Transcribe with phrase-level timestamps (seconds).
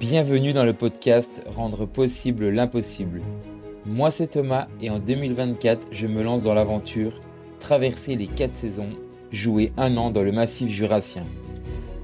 [0.00, 3.22] Bienvenue dans le podcast Rendre possible l'impossible.
[3.86, 7.20] Moi c'est Thomas et en 2024 je me lance dans l'aventure
[7.60, 8.90] traverser les 4 saisons,
[9.30, 11.24] jouer un an dans le massif jurassien.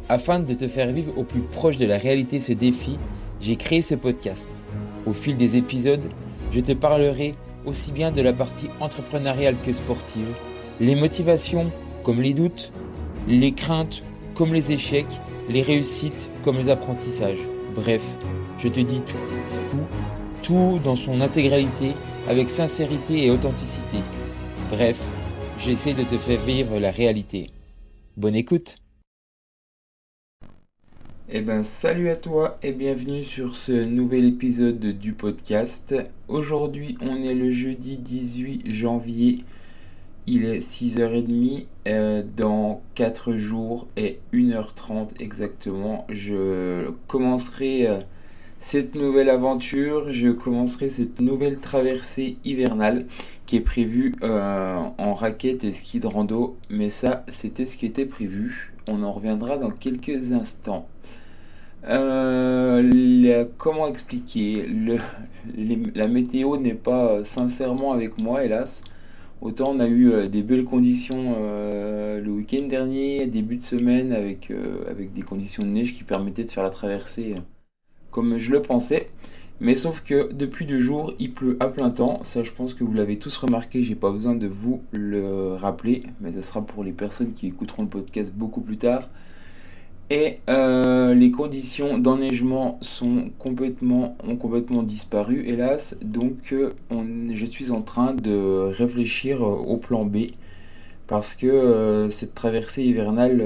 [0.09, 2.99] Afin de te faire vivre au plus proche de la réalité ce défi,
[3.40, 4.49] j'ai créé ce podcast.
[5.06, 6.08] Au fil des épisodes,
[6.53, 7.35] je te parlerai
[7.67, 10.35] aussi bien de la partie entrepreneuriale que sportive,
[10.81, 11.71] les motivations
[12.03, 12.72] comme les doutes,
[13.26, 14.03] les craintes
[14.35, 17.46] comme les échecs, les réussites comme les apprentissages.
[17.74, 18.19] Bref,
[18.59, 19.18] je te dis tout,
[19.70, 19.86] tout,
[20.42, 21.92] tout dans son intégralité
[22.28, 23.98] avec sincérité et authenticité.
[24.68, 25.02] Bref,
[25.59, 27.50] j'essaie de te faire vivre la réalité.
[28.16, 28.76] Bonne écoute
[31.30, 35.95] eh ben salut à toi et bienvenue sur ce nouvel épisode du podcast.
[36.26, 39.45] Aujourd'hui on est le jeudi 18 janvier.
[40.30, 41.64] Il est 6h30.
[41.87, 48.01] Euh, dans 4 jours et 1h30 exactement, je commencerai euh,
[48.60, 50.12] cette nouvelle aventure.
[50.12, 53.06] Je commencerai cette nouvelle traversée hivernale
[53.46, 56.59] qui est prévue euh, en raquette et ski de rando.
[56.68, 58.74] Mais ça, c'était ce qui était prévu.
[58.87, 60.87] On en reviendra dans quelques instants.
[63.56, 64.67] Comment expliquer?
[64.67, 64.99] Le,
[65.95, 68.83] La météo n'est pas sincèrement avec moi, hélas.
[69.41, 71.36] Autant on a eu euh, des belles conditions
[72.20, 74.53] le week-end dernier, début de semaine, avec,
[74.89, 77.36] avec des conditions de neige qui permettaient de faire la traversée
[78.11, 79.11] comme je le pensais.
[79.61, 82.22] Mais sauf que depuis deux jours, il pleut à plein temps.
[82.25, 83.83] Ça, je pense que vous l'avez tous remarqué.
[83.83, 87.83] J'ai pas besoin de vous le rappeler, mais ça sera pour les personnes qui écouteront
[87.83, 89.09] le podcast beaucoup plus tard.
[90.11, 95.98] Et euh, les conditions d'enneigement sont complètement, ont complètement disparu, hélas.
[96.03, 96.73] Donc, euh,
[97.34, 100.28] je suis en train de réfléchir euh, au plan B.
[101.06, 103.42] Parce que cette traversée hivernale,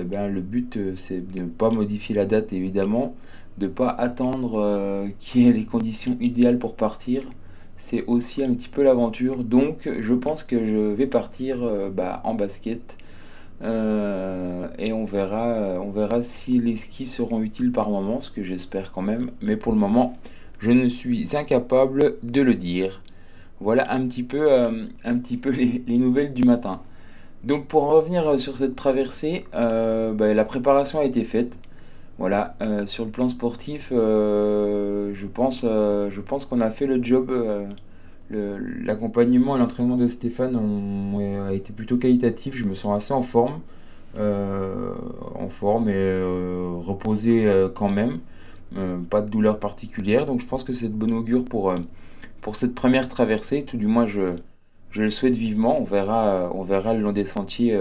[0.00, 3.16] eh ben, le but, c'est de ne pas modifier la date, évidemment.
[3.58, 7.22] De ne pas attendre qu'il y ait les conditions idéales pour partir.
[7.78, 9.42] C'est aussi un petit peu l'aventure.
[9.42, 12.96] Donc, je pense que je vais partir bah, en basket
[13.62, 18.42] euh, et on verra, on verra si les skis seront utiles par moment, ce que
[18.42, 19.30] j'espère quand même.
[19.42, 20.18] Mais pour le moment,
[20.58, 23.02] je ne suis incapable de le dire.
[23.60, 26.80] Voilà un petit peu, euh, un petit peu les, nouvelles du matin.
[27.44, 31.58] Donc pour revenir sur cette traversée, euh, bah, la préparation a été faite.
[32.18, 32.54] Voilà,
[32.86, 37.32] sur le plan sportif, je pense, je pense qu'on a fait le job
[38.30, 42.54] l'accompagnement et l'entraînement de Stéphane ont, été plutôt qualitatif.
[42.56, 43.56] Je me sens assez en forme, euh,
[44.16, 48.20] en forme et euh, reposé euh, quand même.
[49.10, 51.72] pas de douleur particulière, donc je pense que c'est de bon augure pour,
[52.40, 53.62] pour cette première traversée.
[53.64, 54.36] Tout du moins, je,
[54.90, 55.80] je le souhaite vivement.
[55.80, 57.78] On verra, on verra le long des sentiers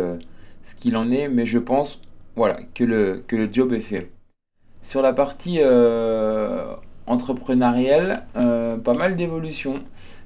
[0.64, 2.00] ce qu'il en est, mais je pense
[2.36, 4.12] voilà, que, le, que le job est fait.
[4.84, 5.60] Sur la partie
[7.08, 9.82] entrepreneuriale, pas mal d'évolutions.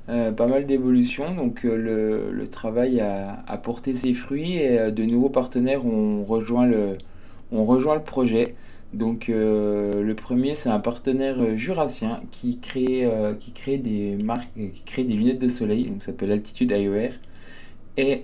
[0.09, 1.33] Euh, pas mal d'évolutions.
[1.35, 6.65] Donc euh, le, travail a, porté ses fruits et euh, de nouveaux partenaires ont rejoint
[6.65, 6.97] le,
[7.51, 8.55] ont rejoint le projet.
[8.93, 13.05] Donc le premier c'est un partenaire jurassien qui crée,
[13.37, 17.11] qui crée des marques, qui crée des lunettes de soleil, donc ça s'appelle Altitude Eyewear
[17.97, 18.23] et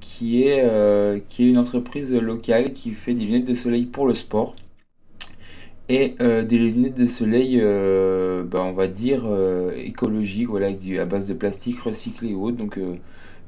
[0.00, 4.14] qui, est, qui est une entreprise locale qui fait des lunettes de soleil pour le
[4.14, 4.54] sport
[5.88, 11.04] et euh, des lunettes de soleil, euh, bah, on va dire euh, écologiques, voilà, à
[11.04, 12.56] base de plastique recyclé et autres.
[12.56, 12.78] Donc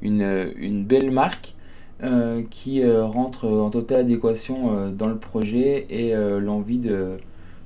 [0.01, 1.53] une, une, belle marque
[2.51, 7.17] qui rentre en totale adéquation dans le projet et l'envie de,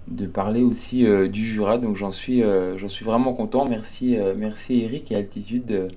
[0.08, 1.78] de, parler aussi du Jura.
[1.80, 2.44] Donc j'en suis,
[2.78, 3.66] j'en suis vraiment content.
[3.68, 5.90] Merci, merci Eric et Altitude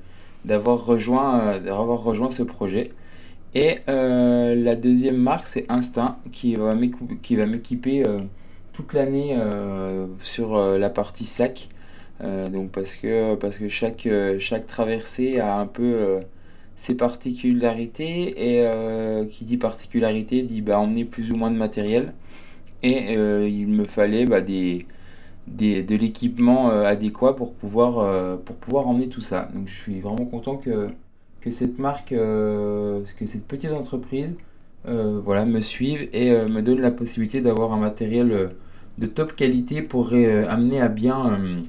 [0.45, 2.91] d'avoir rejoint, d'avoir rejoint ce projet.
[3.55, 8.03] Et la deuxième marque, c'est Instinct, qui va m'équiper
[8.73, 11.69] toute l'année euh, sur euh, la partie sac.
[12.23, 16.21] Euh, donc parce que, parce que chaque, chaque traversée a un peu
[16.77, 22.13] ses particularités et qui dit particularité dit bah, emmener plus ou moins de matériel
[22.83, 24.87] et il me fallait bah, des,
[25.49, 29.49] des, de l'équipement adéquat pour pouvoir, pour pouvoir emmener tout ça.
[29.55, 30.91] Donc je suis vraiment content que,
[31.41, 34.37] que cette marque, que cette petite entreprise
[34.85, 38.53] voilà, me suive et me donne la possibilité d'avoir un matériel
[38.99, 41.61] de top qualité pour euh, amener à bien, euh,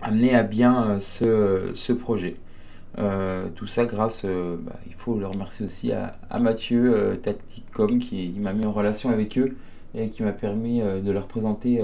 [0.00, 2.36] amener à bien euh, ce, ce, projet.
[3.54, 8.66] tout ça grâce, bah, il faut le remercier aussi à, Mathieu Tacticom qui, m'a mis
[8.66, 9.56] en relation avec eux
[9.94, 11.82] et qui m'a permis de leur présenter,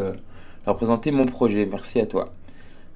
[0.66, 1.66] leur présenter mon projet.
[1.66, 2.34] Merci à toi.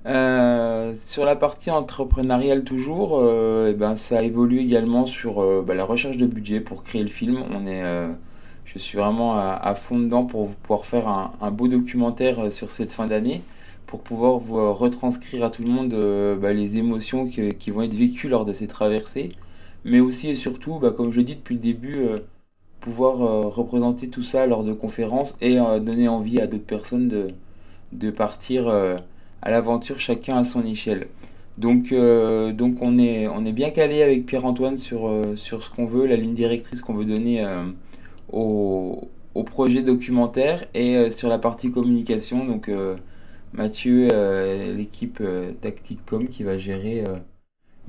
[0.04, 6.16] Sur la partie entrepreneuriale toujours, et eh ben, ça évolue également sur bah, la recherche
[6.16, 7.42] de budget pour créer le film.
[7.50, 7.82] On est,
[8.64, 13.06] je suis vraiment à, fond dedans pour pouvoir faire un, beau documentaire sur cette fin
[13.06, 13.42] d'année,
[13.86, 15.94] pour pouvoir vous retranscrire à tout le monde
[16.40, 19.32] bah, les émotions qui vont être vécues lors de ces traversées,
[19.84, 21.98] mais aussi et surtout, bah, comme je l'ai dit depuis le début,
[22.80, 23.18] pouvoir
[23.52, 27.34] représenter tout ça lors de conférences et donner envie à d'autres personnes
[27.92, 28.70] de partir
[29.42, 31.08] à l'aventure chacun à son échelle.
[31.58, 35.70] Donc, euh, donc on, est, on est bien calé avec Pierre-Antoine sur, euh, sur ce
[35.70, 37.64] qu'on veut, la ligne directrice qu'on veut donner euh,
[38.32, 39.08] au,
[39.44, 42.44] projet documentaire et sur la partie communication.
[42.46, 42.70] Donc
[43.52, 44.08] Mathieu,
[44.76, 45.22] l'équipe
[45.60, 47.02] Tacticom qui va gérer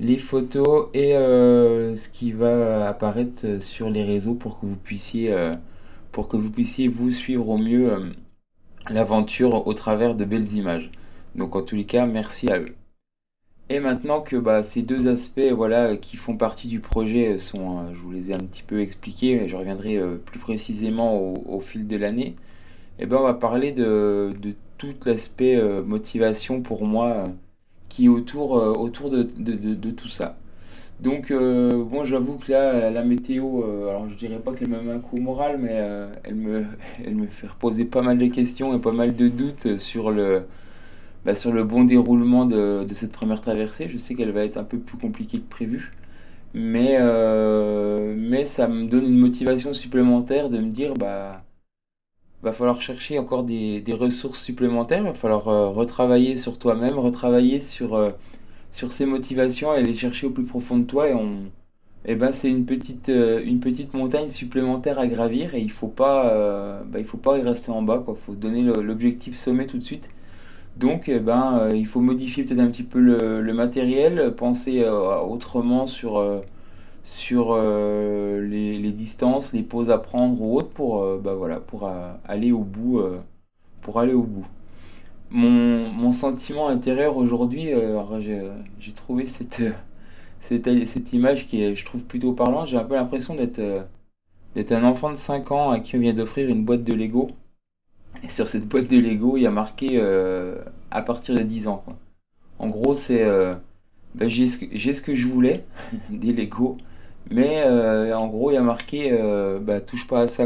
[0.00, 5.32] les photos et ce qui va apparaître sur les réseaux pour que vous puissiez,
[6.10, 7.90] pour que vous, puissiez vous suivre au mieux
[8.90, 10.90] l'aventure au travers de belles images.
[11.34, 12.74] Donc en tous les cas, merci à eux.
[13.72, 17.94] Et maintenant que bah, ces deux aspects voilà, qui font partie du projet sont, euh,
[17.94, 21.60] je vous les ai un petit peu expliqués, mais je reviendrai euh, plus précisément au,
[21.60, 22.34] fil de l'année,
[22.98, 24.32] et eh ben, on va parler de,
[24.78, 27.28] tout l'aspect euh, motivation pour moi
[27.88, 29.22] qui est autour, autour de,
[29.92, 30.36] tout ça.
[31.00, 34.98] Donc, bon, j'avoue que là, la météo, alors je dirais pas qu'elle me met un
[34.98, 35.80] coup moral, mais
[36.24, 36.64] elle, me,
[37.04, 40.44] elle me fait reposer pas mal de questions et pas mal de doutes sur le,
[41.24, 43.88] bah, sur le bon déroulement de, cette première traversée.
[43.88, 45.92] Je sais qu'elle va être un peu plus compliquée que prévu.
[46.54, 51.42] Mais, euh, mais ça me donne une motivation supplémentaire de me dire bah
[52.42, 57.94] va falloir chercher encore des, ressources supplémentaires, va falloir euh, retravailler sur toi-même, retravailler sur,
[57.94, 58.10] euh,
[58.72, 61.08] sur ces motivations et les chercher au plus profond de toi.
[61.08, 61.14] Et,
[62.04, 65.88] et ben, c'est une petite, une petite montagne supplémentaire à gravir et il ne faut,
[65.88, 68.04] pas, bah, faut pas y rester en bas.
[68.08, 70.10] Il faut donner l'objectif sommet tout de suite.
[70.76, 75.20] Donc, eh ben, euh, il faut modifier peut-être un petit peu le, matériel, penser euh,
[75.20, 76.40] autrement sur, euh,
[78.48, 81.36] les, distances, les pauses à prendre ou autres pour, bah,
[82.24, 83.02] aller au bout.
[83.82, 84.46] pour aller au bout.
[85.30, 87.70] Mon, sentiment intérieur aujourd'hui,
[88.78, 89.62] j'ai trouvé cette,
[91.12, 92.68] image qui je trouve, plutôt parlante.
[92.68, 96.48] J'ai un peu l'impression d'être un enfant de 5 ans à qui on vient d'offrir
[96.48, 97.30] une boîte de Lego
[98.22, 100.56] et sur cette boîte de Lego, il y a marqué euh,
[100.90, 101.84] à partir de 10 ans.
[102.58, 103.54] En gros, c'est euh,
[104.14, 105.64] bah, j'ai ce, que je voulais,
[106.10, 106.76] des Lego,
[107.30, 109.10] mais euh, en gros, il y a marqué
[109.60, 110.44] bah, touche pas à ça.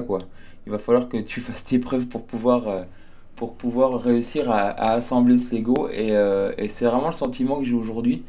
[0.66, 5.88] Il va falloir que tu fasses tes preuves pour pouvoir, réussir à, assembler ce Lego.
[5.90, 8.24] Et, c'est vraiment le sentiment que j'ai aujourd'hui.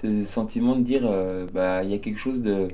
[0.00, 1.10] C'est le sentiment de dire
[1.52, 2.68] bah, il y a quelque chose de,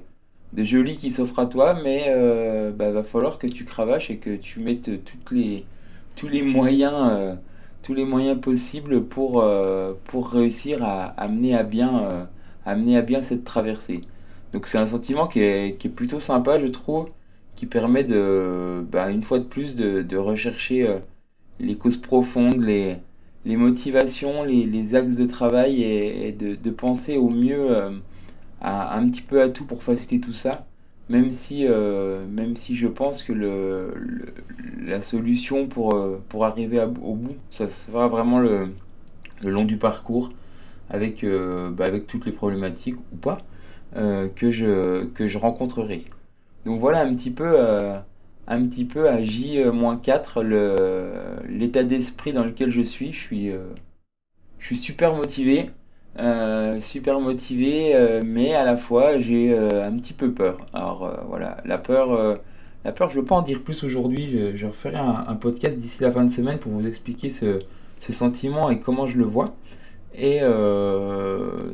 [0.57, 4.37] joli qui s'offre à toi, mais il bah, va falloir que tu cravaches et que
[4.37, 5.65] tu mettes toutes les
[6.19, 7.35] tous les moyens, euh,
[7.83, 12.25] tous les moyens possibles pour, euh, pour réussir à amener à bien, euh,
[12.67, 14.03] amener à bien cette traversée.
[14.53, 17.11] Donc c'est un sentiment qui est, qui est, plutôt sympa, je trouve,
[17.57, 20.99] qui permet de, bah, une fois de plus, de, rechercher
[21.61, 22.97] les causes profondes, les,
[23.45, 27.69] les motivations, les, les, axes de travail et, de, de, penser au mieux
[28.61, 30.67] à, un petit peu à tout pour faciliter tout ça
[31.09, 33.95] même si, euh, même si je pense que le,
[34.85, 38.71] la solution pour, euh, pour arriver au bout, ça sera vraiment le,
[39.43, 40.33] le long du parcours,
[40.91, 43.39] avec, euh, bah, avec toutes les problématiques ou pas,
[44.37, 46.05] que, je, que je rencontrerai.
[46.67, 47.59] Donc voilà un petit peu,
[48.47, 50.43] un petit peu à J-4
[51.49, 53.13] l'état d'esprit dans lequel je suis.
[53.13, 53.51] Je suis,
[54.59, 55.71] je suis super motivé.
[56.17, 60.59] Euh, super motivé, euh, mais à la fois j'ai euh, un petit peu peur.
[60.73, 62.41] Alors voilà, la peur,
[62.85, 64.55] la peur, je ne veux pas en dire plus aujourd'hui.
[64.55, 67.61] Je, referai un, podcast d'ici la fin de semaine pour vous expliquer ce,
[68.01, 69.55] sentiment et comment je le vois.
[70.15, 70.41] Et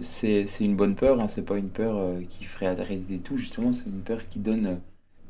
[0.03, 1.97] c'est une bonne peur, hein, c'est pas une peur
[2.29, 4.79] qui ferait arrêter tout, justement, c'est une peur qui donne,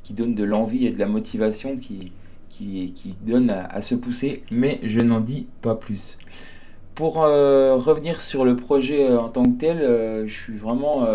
[0.03, 2.13] qui donne de l'envie et de la motivation qui
[3.23, 6.19] donne à se pousser, mais je n'en dis pas plus.
[6.95, 11.07] Pour euh, revenir sur le projet euh, en tant que tel, euh, je suis vraiment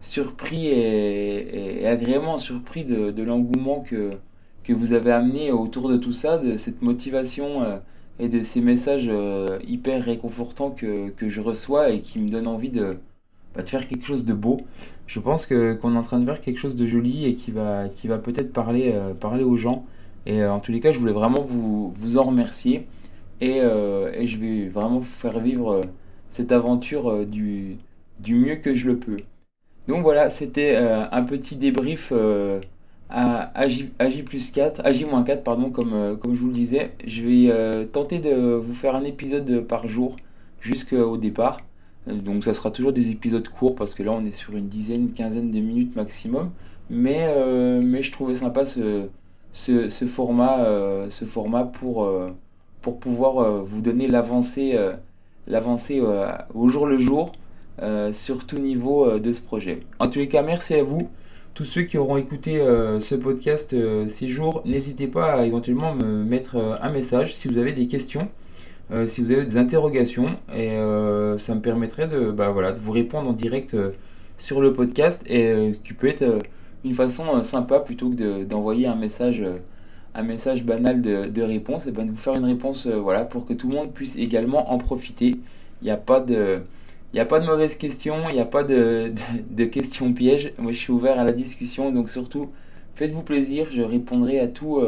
[0.00, 4.10] surpris et, agréablement surpris de, l'engouement que,
[4.64, 7.80] que vous avez amené autour de tout ça, de cette motivation
[8.18, 9.10] et de ces messages
[9.66, 12.98] hyper réconfortants que, je reçois et qui me donnent envie de,
[13.56, 14.58] bah, de faire quelque chose de beau.
[15.06, 17.50] Je pense que qu'on est en train de faire quelque chose de joli et qui
[17.50, 19.84] va, qui va peut-être parler, parler aux gens.
[20.26, 22.86] Et en tous les cas, je voulais vraiment vous, vous en remercier.
[23.42, 25.82] Euh, et, je vais vraiment faire vivre euh,
[26.30, 27.78] cette aventure euh, du,
[28.28, 29.18] mieux que je le peux.
[29.86, 32.12] Donc voilà, c'était un petit débrief
[33.08, 33.90] à, J,
[34.22, 36.92] plus 4, à J-4, pardon, comme, comme je vous le disais.
[37.06, 40.16] Je vais tenter de vous faire un épisode par jour
[40.60, 41.62] jusqu'au départ.
[42.06, 45.04] Donc ça sera toujours des épisodes courts parce que là on est sur une dizaine,
[45.04, 46.50] une quinzaine de minutes maximum.
[46.90, 47.26] Mais,
[47.80, 49.08] mais je trouvais sympa ce,
[49.54, 50.66] ce, format,
[51.08, 52.06] ce format pour,
[52.82, 54.78] pour pouvoir vous donner l'avancée
[55.46, 56.02] l'avancée
[56.54, 57.32] au jour le jour
[58.12, 59.80] sur tout niveau de ce projet.
[59.98, 61.08] En tous les cas, merci à vous.
[61.54, 62.58] Tous ceux qui auront écouté
[63.00, 63.74] ce podcast
[64.08, 68.28] ces jours, n'hésitez pas à éventuellement me mettre un message si vous avez des questions.
[68.90, 72.92] Euh, si vous avez des interrogations et euh, ça me permettrait de, bah, de vous
[72.92, 73.90] répondre en direct euh,
[74.38, 76.24] sur le podcast et qui peut être
[76.84, 79.42] une façon sympa plutôt que d'envoyer un message
[80.14, 83.52] un message banal de, réponse et ben de vous faire une réponse voilà pour que
[83.52, 85.36] tout le monde puisse également en profiter
[85.82, 86.60] il n'y a pas de
[87.14, 89.10] il a pas de mauvaises questions, il n'y a pas de,
[89.64, 90.52] questions pièges.
[90.58, 92.50] Moi, je suis ouvert à la discussion, donc surtout,
[92.96, 93.66] faites-vous plaisir.
[93.72, 94.82] Je répondrai à tout,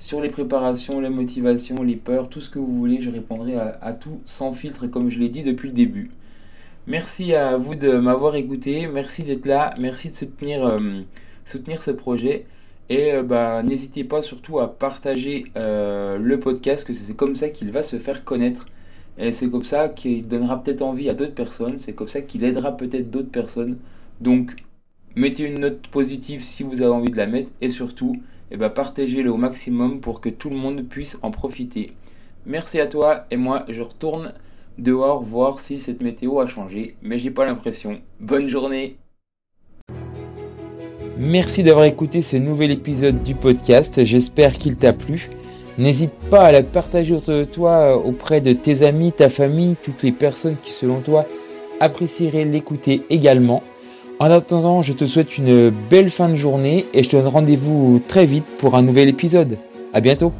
[0.00, 3.92] sur les préparations, les motivations, les peurs, tout ce que vous voulez, je répondrai à,
[3.92, 6.10] tout sans filtre comme je l'ai dit depuis le début.
[6.86, 11.02] Merci à vous de m'avoir écouté, merci d'être là, merci de soutenir, euh,
[11.44, 12.46] soutenir ce projet.
[12.90, 17.48] Et euh, bah, n'hésitez pas surtout à partager euh, le podcast, que c'est comme ça
[17.48, 18.66] qu'il va se faire connaître.
[19.16, 22.44] Et c'est comme ça qu'il donnera peut-être envie à d'autres personnes, c'est comme ça qu'il
[22.44, 23.78] aidera peut-être d'autres personnes.
[24.20, 24.56] Donc,
[25.16, 27.50] mettez une note positive si vous avez envie de la mettre.
[27.60, 28.16] Et surtout,
[28.50, 31.92] eh ben, partagez-le au maximum pour que tout le monde puisse en profiter.
[32.46, 34.32] Merci à toi et moi je retourne
[34.78, 38.00] dehors voir si cette météo a changé, mais j'ai pas l'impression.
[38.18, 38.96] Bonne journée
[41.22, 45.28] Merci d'avoir écouté ce nouvel épisode du podcast, j'espère qu'il t'a plu.
[45.76, 50.02] N'hésite pas à la partager autour de toi auprès de tes amis, ta famille, toutes
[50.02, 51.26] les personnes qui selon toi
[51.78, 53.62] apprécieraient l'écouter également.
[54.18, 58.00] En attendant, je te souhaite une belle fin de journée et je te donne rendez-vous
[58.08, 59.58] très vite pour un nouvel épisode.
[59.92, 60.32] À bientôt!